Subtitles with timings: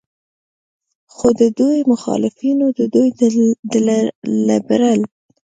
[1.13, 3.09] خو د دوي مخالفينو د دوي
[3.71, 3.73] د
[4.47, 5.01] لبرل